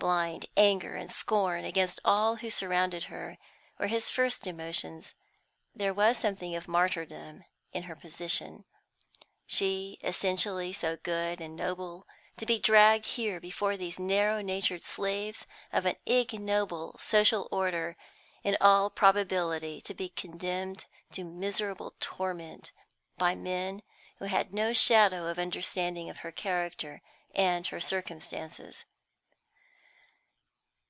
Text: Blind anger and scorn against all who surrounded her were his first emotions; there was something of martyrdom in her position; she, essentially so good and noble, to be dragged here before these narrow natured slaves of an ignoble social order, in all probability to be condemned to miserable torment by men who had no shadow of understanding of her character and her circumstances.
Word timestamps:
Blind 0.00 0.44
anger 0.54 0.96
and 0.96 1.10
scorn 1.10 1.64
against 1.64 1.98
all 2.04 2.36
who 2.36 2.50
surrounded 2.50 3.04
her 3.04 3.38
were 3.78 3.86
his 3.86 4.10
first 4.10 4.46
emotions; 4.46 5.14
there 5.74 5.94
was 5.94 6.18
something 6.18 6.54
of 6.54 6.68
martyrdom 6.68 7.46
in 7.72 7.84
her 7.84 7.96
position; 7.96 8.66
she, 9.46 9.96
essentially 10.02 10.74
so 10.74 10.98
good 10.98 11.40
and 11.40 11.56
noble, 11.56 12.06
to 12.36 12.44
be 12.44 12.58
dragged 12.58 13.06
here 13.06 13.40
before 13.40 13.78
these 13.78 13.98
narrow 13.98 14.42
natured 14.42 14.82
slaves 14.82 15.46
of 15.72 15.86
an 15.86 15.96
ignoble 16.04 16.98
social 16.98 17.48
order, 17.50 17.96
in 18.42 18.58
all 18.60 18.90
probability 18.90 19.80
to 19.80 19.94
be 19.94 20.10
condemned 20.10 20.84
to 21.12 21.24
miserable 21.24 21.94
torment 21.98 22.72
by 23.16 23.34
men 23.34 23.80
who 24.18 24.26
had 24.26 24.52
no 24.52 24.74
shadow 24.74 25.28
of 25.30 25.38
understanding 25.38 26.10
of 26.10 26.18
her 26.18 26.32
character 26.32 27.00
and 27.34 27.68
her 27.68 27.80
circumstances. 27.80 28.84